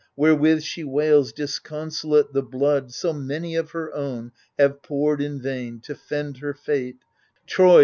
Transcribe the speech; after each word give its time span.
Wherewith 0.15 0.63
she 0.63 0.83
wails 0.83 1.31
disconsolate 1.31 2.33
The 2.33 2.41
blood, 2.41 2.91
so 2.91 3.13
many 3.13 3.53
of 3.53 3.69
her 3.69 3.93
own 3.93 4.31
Have 4.57 4.81
poured 4.81 5.21
in 5.21 5.39
vain, 5.39 5.79
to 5.81 5.93
fend 5.93 6.37
her 6.37 6.55
fate; 6.55 6.97
Troy 7.45 7.79